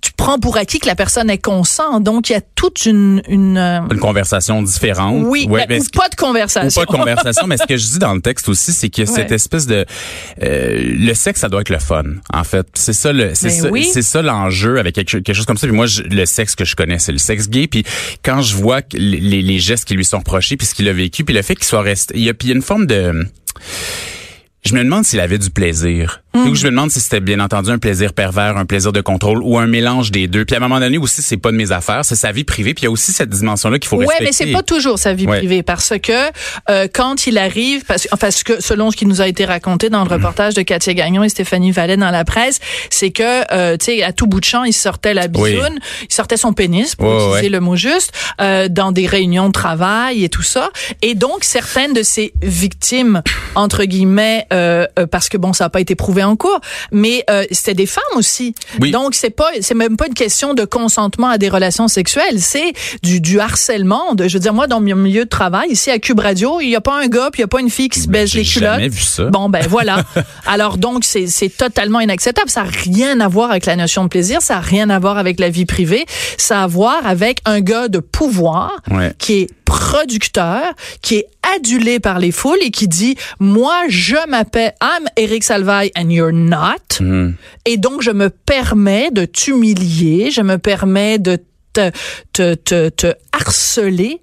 tu 0.03 0.13
prends 0.13 0.39
pour 0.39 0.57
acquis 0.57 0.79
que 0.79 0.87
la 0.87 0.95
personne 0.95 1.31
est 1.31 1.39
consent. 1.39 2.01
Donc, 2.01 2.31
il 2.31 2.33
y 2.33 2.37
a 2.37 2.41
toute 2.41 2.87
une... 2.87 3.23
Une, 3.29 3.59
euh, 3.59 3.81
une 3.91 3.99
conversation 3.99 4.63
différente. 4.63 5.25
Oui, 5.27 5.47
ouais, 5.49 5.67
ben, 5.67 5.81
ou 5.81 5.85
pas 5.93 6.09
de 6.09 6.15
conversation. 6.15 6.83
Ou 6.83 6.87
pas 6.87 6.91
de 6.91 6.99
conversation, 6.99 7.47
mais 7.47 7.57
ce 7.57 7.67
que 7.67 7.77
je 7.77 7.87
dis 7.87 7.99
dans 7.99 8.15
le 8.15 8.21
texte 8.21 8.49
aussi, 8.49 8.73
c'est 8.73 8.89
que 8.89 9.05
cette 9.05 9.31
espèce 9.31 9.67
de... 9.67 9.85
Euh, 10.43 10.95
le 10.97 11.15
sexe, 11.15 11.41
ça 11.41 11.49
doit 11.49 11.61
être 11.61 11.71
le 11.71 11.79
fun, 11.79 12.05
en 12.33 12.45
fait. 12.45 12.67
C'est 12.75 12.93
ça 12.93 13.13
le 13.13 13.35
c'est 13.35 13.63
ben 13.63 13.83
ça, 13.83 13.93
c'est 13.93 14.03
ça 14.03 14.23
l'enjeu 14.23 14.79
avec 14.79 14.95
quelque, 14.95 15.19
quelque, 15.19 15.35
chose 15.35 15.47
comme 15.47 15.59
ça. 15.59 15.67
Puis 15.67 15.77
moi, 15.77 15.87
le 16.11 16.27
sexe 16.27 16.55
que 16.55 16.65
je 16.65 16.77
connais, 16.77 16.99
c'est 16.99 17.13
le 17.13 17.19
sexe 17.19 17.49
gay. 17.49 17.67
Puis 17.67 17.85
quand 18.25 18.41
je 18.41 18.57
vois 18.57 18.81
les, 18.93 19.43
les 19.43 19.59
gestes 19.59 19.87
qui 19.87 19.95
lui 19.95 20.05
sont 20.05 20.19
reprochés, 20.19 20.57
puis 20.57 20.67
ce 20.67 20.75
qu'il 20.75 20.89
a 20.89 20.93
vécu, 20.93 21.25
puis 21.25 21.35
le 21.35 21.43
fait 21.43 21.55
qu'il 21.55 21.65
soit 21.65 21.83
resté... 21.83 22.15
Il 22.17 22.23
y 22.23 22.29
a, 22.29 22.35
puis 22.35 22.49
il 22.49 22.51
y 22.51 22.53
a 22.53 22.57
une 22.57 22.63
forme 22.63 22.87
de 22.87 23.27
je 24.65 24.75
me 24.75 24.85
demande 24.85 25.05
s'il 25.05 25.21
avait 25.21 25.39
du 25.39 25.51
plaisir. 25.51 26.23
Mm. 26.35 26.55
je 26.55 26.65
me 26.67 26.71
demande 26.71 26.91
si 26.91 27.01
c'était 27.01 27.21
bien 27.21 27.41
entendu 27.41 27.71
un 27.71 27.79
plaisir 27.79 28.13
pervers, 28.13 28.57
un 28.57 28.67
plaisir 28.67 28.93
de 28.93 29.01
contrôle 29.01 29.43
ou 29.43 29.59
un 29.59 29.67
mélange 29.67 30.11
des 30.11 30.29
deux. 30.29 30.45
Puis 30.45 30.55
à 30.55 30.59
un 30.59 30.61
moment 30.61 30.81
donné 30.81 30.99
aussi, 30.99 31.23
c'est 31.23 31.37
pas 31.37 31.51
de 31.51 31.57
mes 31.57 31.73
affaires, 31.73 32.05
c'est 32.05 32.17
sa 32.17 32.33
vie 32.33 32.45
privée. 32.45 32.75
Puis 32.75 32.83
il 32.83 32.85
y 32.85 32.89
a 32.89 32.91
aussi 32.91 33.13
cette 33.13 33.31
dimension-là 33.31 33.79
qu'il 33.79 33.89
faut 33.89 33.97
respecter. 33.97 34.25
Ouais, 34.25 34.29
mais 34.29 34.33
c'est 34.33 34.53
pas 34.53 34.63
toujours 34.63 34.99
sa 34.99 35.13
vie 35.13 35.27
privée 35.27 35.63
parce 35.63 35.95
que 36.03 36.31
euh, 36.71 36.87
quand 36.93 37.27
il 37.27 37.39
arrive, 37.39 37.85
parce, 37.85 38.07
parce 38.19 38.43
que 38.43 38.61
selon 38.61 38.91
ce 38.91 38.97
qui 38.97 39.07
nous 39.07 39.21
a 39.21 39.29
été 39.29 39.45
raconté 39.45 39.91
dans 39.91 40.05
le 40.05 40.09
mm. 40.09 40.13
reportage 40.13 40.55
de 40.55 40.63
Katia 40.63 40.95
Gagnon 40.95 41.25
et 41.25 41.29
Stéphanie 41.29 41.73
Vallet 41.73 41.97
dans 41.97 42.11
la 42.11 42.25
presse, 42.25 42.61
c'est 42.91 43.11
que 43.11 43.53
euh, 43.53 43.77
tu 43.77 43.87
sais 43.87 44.03
à 44.03 44.13
tout 44.13 44.27
bout 44.27 44.41
de 44.41 44.45
champ, 44.45 44.65
il 44.65 44.73
sortait 44.73 45.15
la 45.15 45.29
bisoune, 45.29 45.79
il 46.09 46.15
sortait 46.15 46.37
son 46.37 46.53
pénis 46.53 46.95
pour 46.95 47.13
utiliser 47.13 47.49
le 47.49 47.61
mot 47.61 47.77
juste 47.77 48.13
euh, 48.41 48.69
dans 48.69 48.93
des 48.93 49.07
réunions 49.07 49.49
de 49.49 49.53
travail 49.53 50.25
et 50.25 50.29
tout 50.29 50.43
ça. 50.43 50.71
Et 51.03 51.15
donc 51.15 51.45
certaines 51.45 51.93
de 51.93 52.03
ces 52.03 52.33
victimes 52.43 53.23
entre 53.55 53.85
guillemets 53.85 54.47
euh, 54.53 54.87
euh, 54.99 55.07
parce 55.07 55.29
que 55.29 55.37
bon, 55.37 55.53
ça 55.53 55.65
n'a 55.65 55.71
pas 55.71 55.81
été 55.81 55.95
prouvé 55.95 56.20
en 56.25 56.37
cours, 56.37 56.61
mais 56.93 57.25
euh, 57.29 57.45
c'était 57.51 57.75
des 57.75 57.87
femmes 57.87 58.03
aussi. 58.17 58.55
Donc 58.79 59.15
c'est 59.15 59.31
pas, 59.31 59.51
c'est 59.61 59.75
même 59.75 59.97
pas 59.97 60.07
une 60.07 60.15
question 60.15 60.55
de 60.55 60.65
consentement 60.65 61.29
à 61.29 61.39
des 61.39 61.49
relations 61.49 61.89
sexuelles, 61.89 62.41
c'est 62.41 62.73
du, 63.03 63.21
du 63.21 63.41
harcèlement. 63.41 64.15
De, 64.15 64.29
je 64.29 64.35
veux 64.35 64.41
dire, 64.41 64.55
moi 64.55 64.67
dans 64.67 64.81
mon 64.81 64.95
milieu 64.95 65.25
de 65.25 65.29
travail 65.29 65.71
ici 65.71 65.91
à 65.91 65.99
Cube 65.99 66.21
Radio, 66.21 66.61
il 66.61 66.71
y 66.71 66.77
a 66.77 66.81
pas 66.81 67.01
un 67.03 67.09
gars 67.09 67.31
puis 67.33 67.41
il 67.41 67.43
y 67.43 67.45
a 67.45 67.49
pas 67.49 67.61
une 67.61 67.71
fille 67.71 67.89
qui 67.89 68.01
se 68.01 68.09
baisse 68.09 68.35
les 68.35 68.45
culottes. 68.45 68.75
Jamais 68.75 68.89
vu 68.89 69.01
ça. 69.01 69.25
Bon 69.25 69.49
ben 69.49 69.67
voilà. 69.69 70.05
Alors 70.47 70.79
donc 70.79 71.05
c'est 71.05 71.27
c'est 71.27 71.49
totalement 71.49 72.01
inacceptable. 72.01 72.51
Ça 72.51 72.63
n'a 72.63 72.71
rien 72.71 73.21
à 73.21 73.29
voir 73.29 73.51
avec 73.51 73.67
la 73.67 73.77
notion 73.77 74.05
de 74.05 74.09
plaisir, 74.09 74.41
ça 74.43 74.55
n'a 74.55 74.61
rien 74.61 74.89
à 74.91 74.99
voir 74.99 75.19
avec 75.19 75.41
la 75.41 75.51
vie 75.51 75.67
privée, 75.67 76.07
ça 76.37 76.61
a 76.61 76.61
à 76.61 76.67
voir 76.67 77.07
avec 77.07 77.41
un 77.47 77.61
gars 77.61 77.89
de 77.89 77.99
pouvoir 77.99 78.83
qui 79.19 79.41
est 79.41 79.51
producteur 79.71 80.75
qui 81.01 81.17
est 81.17 81.27
adulé 81.57 82.01
par 82.01 82.19
les 82.19 82.33
foules 82.33 82.59
et 82.61 82.73
qui 82.73 82.89
dit 82.89 83.17
moi 83.39 83.85
je 83.89 84.17
m'appelle 84.29 84.75
I'm 84.83 85.07
Eric 85.17 85.45
Salvaille 85.45 85.93
and 85.97 86.11
you're 86.11 86.33
not 86.33 86.99
hmm. 86.99 87.31
et 87.67 87.77
donc 87.77 88.03
je 88.03 88.11
me 88.11 88.31
permets 88.31 89.13
de 89.13 89.25
t'humilier, 89.25 90.33
je 90.33 90.41
me 90.41 90.59
permets 90.59 91.21
de 91.21 91.39
te, 91.73 91.93
te, 92.33 92.55
te, 92.55 92.89
te 92.89 93.15
harceler 93.31 94.21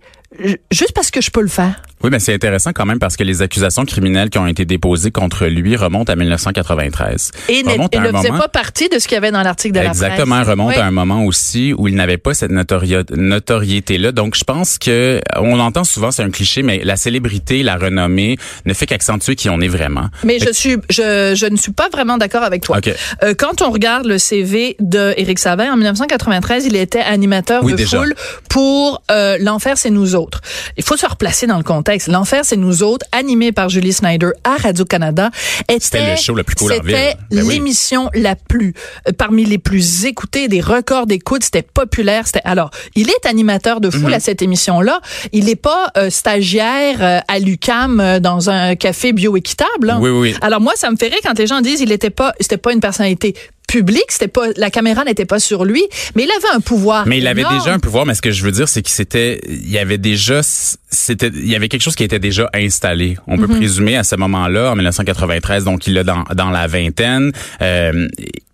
juste 0.70 0.92
parce 0.94 1.12
que 1.12 1.22
je 1.22 1.32
peux 1.32 1.42
le 1.42 1.48
faire. 1.48 1.82
Oui, 2.04 2.10
mais 2.12 2.20
c'est 2.20 2.34
intéressant 2.34 2.74
quand 2.74 2.86
même 2.86 3.00
parce 3.00 3.18
que 3.18 3.24
les 3.24 3.42
accusations 3.42 3.84
criminelles 3.84 4.30
qui 4.30 4.38
ont 4.38 4.46
été 4.46 4.66
déposées 4.66 5.10
contre 5.10 5.48
lui 5.48 5.75
remontent 5.75 6.13
à 6.13 6.16
1993. 6.16 7.32
Et, 7.50 7.63
ne 7.63 7.72
faisait 7.72 8.30
pas 8.30 8.48
partie 8.48 8.88
de 8.88 9.00
ce 9.00 9.08
qu'il 9.08 9.16
y 9.16 9.18
avait 9.18 9.32
dans 9.32 9.42
l'article 9.42 9.74
de 9.74 9.80
la 9.80 9.89
presse. 9.89 10.01
Exactement, 10.04 10.44
remonte 10.44 10.77
à 10.77 10.86
un 10.86 10.92
moment 10.92 11.25
aussi 11.25 11.74
où 11.75 11.88
il 11.88 11.96
n'avait 11.96 12.18
pas 12.18 12.36
cette 12.36 12.51
notoriété-là. 12.51 14.12
Donc, 14.12 14.36
je 14.36 14.44
pense 14.44 14.77
que 14.77 15.20
on 15.38 15.60
entend 15.60 15.84
souvent, 15.84 16.12
c'est 16.12 16.22
un 16.22 16.30
cliché, 16.30 16.62
mais 16.62 16.82
la 16.84 16.98
célébrité, 16.98 17.63
la 17.63 17.77
renommée 17.77 18.38
ne 18.66 18.74
fait 18.74 18.86
qu'accentuer 18.86 19.36
qui 19.36 19.50
on 19.50 19.60
est 19.60 19.68
vraiment. 19.68 20.10
Mais 20.24 20.38
je 20.39 20.51
suis, 20.51 20.77
je, 20.92 21.34
je 21.36 21.46
ne 21.48 21.58
suis 21.58 21.72
pas 21.72 21.89
vraiment 21.89 22.18
d'accord 22.18 22.44
avec 22.44 22.62
toi. 22.62 22.80
Euh, 23.24 23.34
quand 23.36 23.63
on 23.63 23.72
regarde 23.72 24.06
le 24.06 24.20
CV 24.20 24.75
de 24.80 25.16
Éric 25.18 25.39
Savin, 25.39 25.74
en 25.74 25.77
1993, 25.77 26.66
il 26.68 26.75
était 26.75 27.00
animateur 27.00 27.63
de 27.63 27.75
foule 27.75 28.13
pour 28.50 29.01
euh, 29.10 29.38
L'Enfer, 29.39 29.77
c'est 29.77 29.89
nous 29.89 30.13
autres. 30.16 30.42
Il 30.77 30.84
faut 30.84 30.98
se 30.98 31.06
replacer 31.06 31.48
dans 31.48 31.58
le 31.58 31.63
contexte 31.63 31.87
L'enfer, 32.08 32.44
c'est 32.44 32.58
nous 32.58 32.84
autres, 32.84 33.06
animé 33.13 33.53
par 33.53 33.70
Julie 33.70 33.94
Snyder 33.94 34.32
à 34.44 34.58
Radio-Canada. 34.58 35.32
C'était 35.79 36.12
le 36.12 36.17
show 36.17 36.36
le 36.36 36.44
plus 36.44 36.56
cool 36.56 36.74
C'était 36.74 37.15
ben 37.32 37.44
l'émission 37.46 38.10
la 38.13 38.36
plus, 38.36 38.74
euh, 39.08 39.13
parmi 39.17 39.46
les 39.46 39.58
plus 39.58 40.06
écoutées, 40.06 40.50
des 40.50 40.60
records 40.60 41.08
d'écoute. 41.08 41.44
C'était 41.44 41.62
populaire. 41.62 42.27
C'était, 42.27 42.41
alors, 42.44 42.72
il 42.96 43.10
est 43.10 43.25
animateur 43.25 43.79
de 43.79 43.89
foule 43.89 44.10
mhm. 44.10 44.13
à 44.13 44.20
cette 44.20 44.41
émission-là. 44.41 45.00
Il 45.32 45.46
n'est 45.46 45.56
pas 45.56 45.91
euh, 45.96 46.10
stagiaire 46.10 46.98
euh, 47.01 47.20
à 47.27 47.39
l'UCAM 47.39 48.20
dans 48.20 48.50
un 48.50 48.75
café 48.75 49.13
bioéquitable. 49.13 49.89
Hein. 49.89 50.00
Oui, 50.01 50.10
oui. 50.10 50.36
Alors 50.41 50.60
moi, 50.60 50.74
ça 50.75 50.91
me 50.91 50.98
ferait 50.98 51.20
quand 51.24 51.38
les 51.39 51.48
gens 51.48 51.62
disent 51.62 51.79
il 51.79 51.94
était 51.94 52.10
pas, 52.10 52.34
c'était 52.41 52.58
pas 52.58 52.74
une 52.74 52.82
personnalité 52.82 53.34
public, 53.68 54.04
c'était 54.10 54.30
pas 54.30 54.48
la 54.56 54.72
caméra 54.72 55.04
n'était 55.04 55.26
pas 55.26 55.40
sur 55.40 55.66
lui, 55.66 55.84
mais 56.16 56.24
il 56.24 56.32
avait 56.32 56.56
un 56.56 56.62
pouvoir. 56.62 57.06
Mais 57.06 57.18
il 57.18 57.28
avait 57.28 57.44
déjà 57.44 57.74
un 57.74 57.80
pouvoir, 57.80 58.06
mais 58.06 58.16
ce 58.16 58.22
que 58.22 58.32
je 58.32 58.44
veux 58.44 58.52
dire 58.52 58.70
c'est 58.70 58.82
qu'il 58.82 58.94
s'était 58.94 59.42
il 59.48 59.70
y 59.70 59.78
avait 59.78 59.98
déjà 59.98 60.42
c'était 60.42 61.28
il 61.28 61.48
y 61.48 61.56
avait 61.56 61.68
quelque 61.68 61.84
chose 61.84 61.96
qui 61.96 62.04
était 62.04 62.20
déjà 62.20 62.50
installé. 62.54 63.18
On 63.28 63.38
peut 63.38 63.48
mhm. 63.48 63.58
présumer 63.58 63.98
à 63.98 64.04
ce 64.04 64.16
moment-là 64.16 64.72
en 64.72 64.76
1993 64.76 65.66
donc 65.66 65.86
il 65.88 65.98
est 65.98 66.04
dans 66.04 66.24
dans 66.34 66.50
la 66.50 66.68
vingtaine 66.68 67.32
euh, 67.62 68.08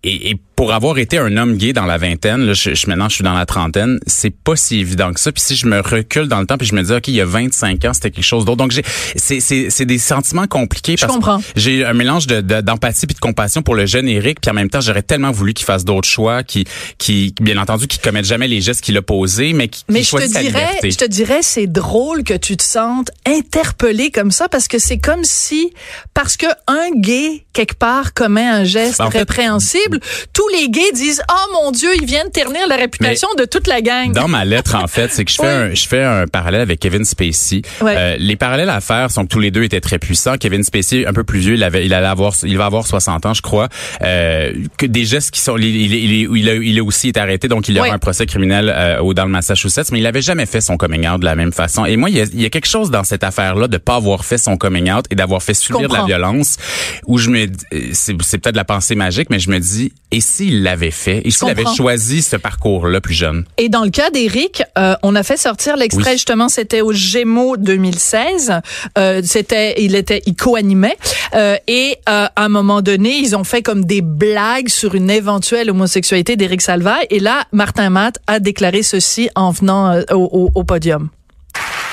et, 0.04 0.32
et 0.32 0.38
pour 0.56 0.74
avoir 0.74 0.98
été 0.98 1.18
un 1.18 1.36
homme 1.38 1.58
gay 1.58 1.74
dans 1.74 1.86
la 1.86 1.98
vingtaine, 1.98 2.46
là, 2.46 2.54
je, 2.54 2.74
je, 2.76 2.88
maintenant 2.88 3.10
je 3.10 3.16
suis 3.16 3.24
dans 3.24 3.34
la 3.34 3.46
trentaine, 3.46 4.00
c'est 4.06 4.34
pas 4.36 4.56
si 4.56 4.80
évident 4.80 5.12
que 5.14 5.20
ça. 5.20 5.32
Puis 5.32 5.42
si 5.42 5.56
je 5.56 5.66
me 5.66 5.80
recule 5.80 6.28
dans 6.28 6.40
le 6.40 6.46
temps, 6.46 6.58
puis 6.58 6.68
je 6.68 6.76
me 6.76 6.84
dis, 6.84 6.92
OK, 6.92 7.08
il 7.08 7.16
y 7.16 7.22
a 7.22 7.26
25 7.26 7.84
ans, 7.86 7.94
c'était 7.94 8.12
quelque 8.12 8.24
chose 8.24 8.46
d'autre. 8.46 8.58
Donc, 8.58 8.72
j'ai, 8.72 8.84
c'est, 9.16 9.40
c'est, 9.40 9.70
c'est 9.70 9.86
des 9.86 9.98
sentiments 9.98 10.48
compliqués. 10.48 10.96
Je 10.98 11.06
comprends. 11.06 11.42
J'ai 11.56 11.86
un 11.86 11.94
mélange 11.94 12.28
de, 12.28 12.42
d'empathie 12.62 13.08
puis 13.08 13.16
de 13.16 13.20
compassion 13.20 13.62
pour 13.62 13.76
le 13.76 13.86
jeune 13.86 14.08
Eric, 14.08 14.42
puis 14.42 14.52
en 14.52 14.54
même 14.54 14.70
temps, 14.70 14.82
j'aurais 14.82 15.02
tellement 15.02 15.32
voulu 15.32 15.54
qu'il 15.54 15.66
fasse 15.66 15.86
d'autres 15.86 16.08
choix, 16.08 16.44
qui, 16.44 16.66
qui, 16.98 17.34
bien 17.42 17.58
entendu, 17.58 17.88
qui 17.88 18.00
commettent 18.00 18.26
jamais 18.26 18.48
les 18.48 18.62
gestes 18.62 18.82
qu'il 18.82 18.98
a 18.98 19.02
posés, 19.02 19.54
mais 19.54 19.70
qui, 19.70 19.84
mais 19.90 20.04
je 20.04 20.12
te 20.12 20.40
dirais, 20.40 20.80
je 20.84 20.98
te 20.98 21.06
dirais, 21.06 21.40
c'est 21.42 21.68
drôle 21.68 22.24
que 22.24 22.36
tu 22.36 22.58
te 22.58 22.64
sentes 22.64 23.12
interpellé 23.26 24.12
comme 24.12 24.32
ça 24.32 24.50
parce 24.50 24.68
que 24.68 24.80
c'est 24.80 24.98
comme 24.98 25.24
si, 25.24 25.72
parce 26.14 26.38
que 26.38 26.48
un 26.68 26.90
gay 26.96 27.44
quelque 27.54 27.76
part 27.76 28.14
commet 28.14 28.46
un 28.46 28.64
geste 28.64 29.00
ben, 29.00 29.08
répréhensible, 29.08 29.93
tous 30.34 30.48
les 30.50 30.70
gays 30.70 30.92
disent, 30.94 31.22
oh 31.30 31.54
mon 31.54 31.72
Dieu, 31.72 31.90
ils 31.96 32.06
viennent 32.06 32.32
ternir 32.32 32.68
la 32.68 32.76
réputation 32.76 33.28
de 33.38 33.46
toute 33.46 33.68
la 33.68 33.82
gang. 33.82 34.12
Dans 34.12 34.28
ma 34.28 34.46
lettre, 34.46 34.76
en 34.76 34.88
fait, 34.88 35.12
c'est 35.12 35.26
que 35.26 35.32
je 35.32 35.38
fais 35.38 35.48
un, 35.48 35.74
je 35.74 35.88
fais 35.88 36.04
un 36.04 36.28
parallèle 36.28 36.62
avec 36.62 36.80
Kevin 36.80 37.06
Spacey. 37.06 37.62
Euh, 37.82 38.16
les 38.18 38.36
parallèles 38.36 38.70
à 38.70 38.82
faire 38.82 39.12
sont 39.12 39.24
que 39.24 39.30
tous 39.30 39.40
les 39.40 39.52
deux 39.52 39.64
étaient 39.64 39.82
très 39.82 40.00
puissants. 40.00 40.38
Kevin 40.38 40.64
Spacey, 40.64 41.06
un 41.06 41.14
peu 41.14 41.24
plus 41.24 41.40
vieux, 41.40 41.56
il 41.56 41.64
avait, 41.64 41.86
il 41.86 41.94
allait 41.94 42.08
avoir, 42.08 42.34
il 42.44 42.58
va 42.58 42.66
avoir 42.66 42.86
60 42.88 43.26
ans, 43.26 43.34
je 43.34 43.42
crois. 43.42 43.70
Euh, 44.02 44.54
que 44.78 44.86
des 44.86 45.06
gestes 45.06 45.32
qui 45.32 45.42
sont, 45.42 45.58
il, 45.58 45.66
il, 45.66 45.94
il, 45.94 46.38
il, 46.38 46.50
a, 46.50 46.54
il 46.56 46.80
a 46.80 46.84
aussi 46.84 47.10
été 47.10 47.20
arrêté, 47.20 47.48
donc 47.48 47.68
il 47.70 47.76
y 47.76 47.80
a 47.80 47.94
un 47.94 48.00
procès 48.00 48.26
criminel 48.26 48.74
euh, 48.76 49.14
dans 49.14 49.26
le 49.26 49.32
Massachusetts, 49.32 49.92
mais 49.92 50.00
il 50.00 50.08
avait 50.08 50.22
jamais 50.22 50.46
fait 50.46 50.62
son 50.62 50.78
coming 50.78 51.08
out 51.08 51.20
de 51.20 51.26
la 51.26 51.36
même 51.36 51.52
façon. 51.54 51.86
Et 51.86 51.98
moi, 51.98 52.10
il 52.10 52.18
y 52.18 52.22
a, 52.22 52.26
il 52.26 52.42
y 52.42 52.46
a 52.46 52.50
quelque 52.50 52.68
chose 52.68 52.92
dans 52.92 53.04
cette 53.04 53.24
affaire-là 53.24 53.68
de 53.68 53.78
pas 53.78 53.96
avoir 53.96 54.26
fait 54.26 54.38
son 54.38 54.58
coming 54.58 54.92
out 54.92 55.06
et 55.10 55.16
d'avoir 55.16 55.44
fait 55.44 55.54
subir 55.54 55.90
de 55.90 55.94
la 55.94 56.06
violence, 56.06 56.58
où 57.06 57.18
je 57.18 57.30
me, 57.30 57.48
c'est, 57.92 58.16
c'est 58.22 58.38
peut-être 58.38 58.56
la 58.56 58.66
pensée 58.66 58.96
magique, 58.96 59.30
mais 59.30 59.40
je 59.40 59.50
me 59.50 59.60
dis, 59.60 59.83
et 60.12 60.22
s'il 60.22 60.64
l'avait 60.64 60.92
fait, 60.92 61.22
et 61.26 61.32
s'il 61.32 61.50
avait 61.50 61.66
choisi 61.76 62.22
ce 62.22 62.36
parcours-là 62.36 63.02
plus 63.02 63.14
jeune? 63.14 63.46
Et 63.58 63.68
dans 63.70 63.84
le 63.84 63.90
cas 63.90 64.10
d'Éric, 64.12 64.64
euh, 64.78 64.96
on 65.04 65.16
a 65.16 65.24
fait 65.24 65.38
sortir 65.38 65.76
l'extrait 65.76 66.14
justement, 66.14 66.50
c'était 66.50 66.82
au 66.82 66.94
Gémeaux 66.94 67.58
2016. 67.58 68.62
Euh, 68.98 69.22
c'était, 69.24 69.82
il 69.82 69.96
était, 69.96 70.22
il 70.26 70.36
co-animait 70.36 70.98
euh, 71.36 71.58
et 71.68 71.98
euh, 72.10 72.28
à 72.36 72.44
un 72.44 72.50
moment 72.50 72.82
donné, 72.82 73.18
ils 73.18 73.36
ont 73.36 73.44
fait 73.44 73.62
comme 73.62 73.86
des 73.86 74.02
blagues 74.02 74.70
sur 74.70 74.96
une 74.96 75.10
éventuelle 75.10 75.70
homosexualité 75.70 76.36
d'Éric 76.36 76.62
Salvaille. 76.62 77.08
Et 77.10 77.20
là, 77.20 77.44
Martin 77.52 77.90
Matt 77.90 78.20
a 78.28 78.40
déclaré 78.40 78.84
ceci 78.84 79.30
en 79.36 79.52
venant 79.52 79.92
euh, 79.92 80.04
au, 80.12 80.30
au, 80.32 80.52
au 80.54 80.64
podium. 80.64 81.10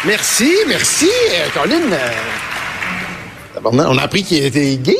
Merci, 0.04 0.50
merci, 0.66 1.08
euh, 1.32 1.48
Colin. 1.52 1.96
on 3.64 3.98
a 3.98 4.02
appris 4.02 4.22
qu'il 4.24 4.44
était 4.44 4.76
gay. 4.76 4.96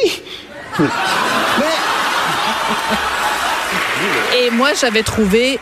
Et 4.37 4.51
moi, 4.51 4.71
j'avais 4.75 5.03
trouvé 5.03 5.59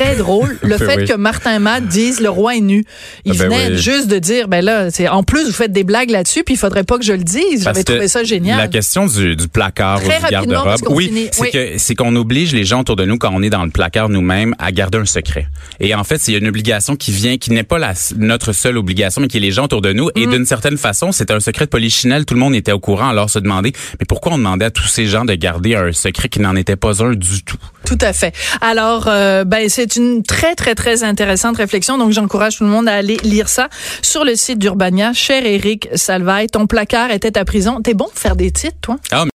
très 0.00 0.16
drôle 0.16 0.58
le 0.62 0.78
fait 0.78 1.04
que 1.04 1.14
Martin 1.14 1.58
Matt 1.58 1.86
dise 1.86 2.20
le 2.20 2.30
roi 2.30 2.56
est 2.56 2.60
nu. 2.60 2.84
Il 3.24 3.32
ah 3.32 3.34
ben 3.38 3.44
venait 3.44 3.76
juste 3.76 4.08
de 4.08 4.18
dire 4.18 4.48
ben 4.48 4.64
là, 4.64 4.90
c'est 4.90 5.08
en 5.08 5.22
plus 5.22 5.46
vous 5.46 5.52
faites 5.52 5.72
des 5.72 5.84
blagues 5.84 6.10
là-dessus 6.10 6.42
puis 6.42 6.54
il 6.54 6.58
faudrait 6.58 6.84
pas 6.84 6.98
que 6.98 7.04
je 7.04 7.12
le 7.12 7.22
dise. 7.22 7.64
J'avais 7.64 7.84
trouvé 7.84 8.08
ça 8.08 8.24
génial. 8.24 8.58
La 8.58 8.68
question 8.68 9.06
du, 9.06 9.36
du 9.36 9.48
placard 9.48 10.00
très 10.02 10.18
ou 10.18 10.24
du 10.24 10.30
garde-robe, 10.30 10.80
oui, 10.90 11.28
c'est 11.32 11.50
que 11.50 11.78
c'est 11.78 11.94
qu'on 11.94 12.16
oblige 12.16 12.52
les 12.52 12.64
gens 12.64 12.80
autour 12.80 12.96
de 12.96 13.04
nous 13.04 13.18
quand 13.18 13.30
on 13.32 13.42
est 13.42 13.50
dans 13.50 13.64
le 13.64 13.70
placard 13.70 14.08
nous-mêmes 14.08 14.54
à 14.58 14.72
garder 14.72 14.98
un 14.98 15.04
secret. 15.04 15.48
Et 15.80 15.94
en 15.94 16.04
fait, 16.04 16.18
c'est 16.18 16.32
une 16.32 16.48
obligation 16.48 16.96
qui 16.96 17.12
vient 17.12 17.36
qui 17.36 17.52
n'est 17.52 17.62
pas 17.62 17.78
la, 17.78 17.92
notre 18.16 18.52
seule 18.52 18.78
obligation 18.78 19.20
mais 19.20 19.28
qui 19.28 19.36
est 19.36 19.40
les 19.40 19.52
gens 19.52 19.64
autour 19.64 19.82
de 19.82 19.92
nous 19.92 20.10
et 20.16 20.26
mm. 20.26 20.30
d'une 20.30 20.46
certaine 20.46 20.78
façon, 20.78 21.12
c'était 21.12 21.34
un 21.34 21.40
secret 21.40 21.66
de 21.66 21.70
polichinelle, 21.70 22.24
tout 22.24 22.34
le 22.34 22.40
monde 22.40 22.54
était 22.54 22.72
au 22.72 22.80
courant 22.80 23.08
alors 23.10 23.28
se 23.28 23.38
demander 23.38 23.72
mais 23.98 24.06
pourquoi 24.08 24.32
on 24.32 24.38
demandait 24.38 24.66
à 24.66 24.70
tous 24.70 24.86
ces 24.86 25.06
gens 25.06 25.24
de 25.24 25.34
garder 25.34 25.74
un 25.74 25.92
secret 25.92 26.28
qui 26.28 26.40
n'en 26.40 26.56
était 26.56 26.76
pas 26.76 27.02
un 27.02 27.12
du 27.12 27.42
tout? 27.42 27.58
Tout 27.84 27.98
à 28.00 28.12
fait. 28.12 28.34
Alors 28.60 29.08
euh, 29.08 29.44
ben 29.44 29.68
c'est 29.68 29.89
une 29.96 30.22
très, 30.22 30.54
très, 30.54 30.74
très 30.74 31.04
intéressante 31.04 31.56
réflexion. 31.56 31.98
Donc, 31.98 32.12
j'encourage 32.12 32.58
tout 32.58 32.64
le 32.64 32.70
monde 32.70 32.88
à 32.88 32.94
aller 32.94 33.16
lire 33.22 33.48
ça 33.48 33.68
sur 34.02 34.24
le 34.24 34.36
site 34.36 34.58
d'Urbania. 34.58 35.12
Cher 35.12 35.44
Eric 35.44 35.88
Salvaille, 35.94 36.48
ton 36.48 36.66
placard 36.66 37.10
était 37.10 37.38
à 37.38 37.44
prison. 37.44 37.80
T'es 37.82 37.94
bon 37.94 38.06
pour 38.06 38.18
faire 38.18 38.36
des 38.36 38.50
titres, 38.50 38.76
toi? 38.80 38.96
Ah, 39.10 39.24